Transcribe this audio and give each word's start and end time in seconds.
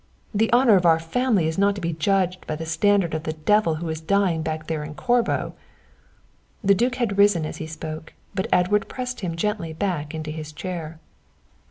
The 0.33 0.51
honour 0.51 0.77
of 0.77 0.85
our 0.87 0.97
family 0.97 1.47
is 1.47 1.59
not 1.59 1.75
to 1.75 1.79
be 1.81 1.93
judged 1.93 2.47
by 2.47 2.55
the 2.55 2.65
standard 2.65 3.13
of 3.13 3.21
the 3.21 3.33
devil 3.33 3.75
who 3.75 3.89
is 3.89 4.01
dying 4.01 4.41
back 4.41 4.65
there 4.65 4.83
in 4.83 4.95
Corbo." 4.95 5.53
The 6.63 6.73
duke 6.73 6.95
had 6.95 7.19
risen 7.19 7.45
as 7.45 7.57
he 7.57 7.67
spoke, 7.67 8.13
but 8.33 8.47
Edward 8.51 8.89
pressed 8.89 9.19
him 9.19 9.35
gently 9.35 9.73
back 9.73 10.15
into 10.15 10.31
his 10.31 10.51
chair. 10.53 10.99